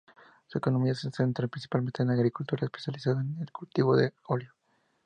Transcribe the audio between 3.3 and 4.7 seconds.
el cultivo del olivo.